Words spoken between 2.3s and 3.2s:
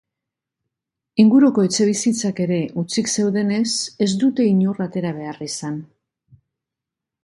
ere hutsik